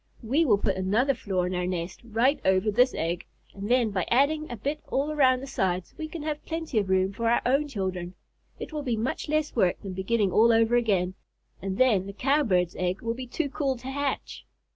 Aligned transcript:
We 0.23 0.45
will 0.45 0.57
put 0.57 0.77
another 0.77 1.13
floor 1.13 1.45
in 1.45 1.53
our 1.53 1.67
nest, 1.67 2.01
right 2.03 2.39
over 2.43 2.71
this 2.71 2.95
egg, 2.95 3.27
and 3.53 3.69
then 3.69 3.91
by 3.91 4.07
adding 4.09 4.49
a 4.49 4.57
bit 4.57 4.81
all 4.87 5.11
around 5.11 5.41
the 5.41 5.45
sides 5.45 5.93
we 5.95 6.07
can 6.07 6.23
have 6.23 6.43
plenty 6.43 6.79
of 6.79 6.89
room 6.89 7.13
for 7.13 7.29
our 7.29 7.43
own 7.45 7.67
children. 7.67 8.15
It 8.57 8.73
will 8.73 8.81
be 8.81 8.97
much 8.97 9.29
less 9.29 9.55
work 9.55 9.79
than 9.83 9.93
beginning 9.93 10.31
all 10.31 10.51
over 10.51 10.75
again, 10.75 11.13
and 11.61 11.77
then 11.77 12.07
the 12.07 12.13
Cowbird's 12.13 12.75
egg 12.77 13.03
will 13.03 13.13
be 13.13 13.27
too 13.27 13.47
cool 13.49 13.75
to 13.77 13.89
hatch." 13.89 14.47